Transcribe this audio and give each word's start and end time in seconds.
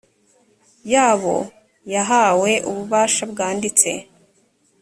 yabo 0.93 1.35
yahawe 1.93 2.51
ububasha 2.69 3.23
bwanditse 3.31 3.89